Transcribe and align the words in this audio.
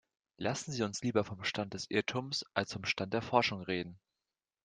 Lassen 0.37 0.71
Sie 0.71 0.81
uns 0.81 1.03
lieber 1.03 1.23
vom 1.23 1.43
Stand 1.43 1.75
des 1.75 1.87
Irrtums 1.91 2.43
als 2.55 2.73
vom 2.73 2.85
Stand 2.85 3.13
der 3.13 3.21
Forschung 3.21 3.61
reden. 3.61 3.99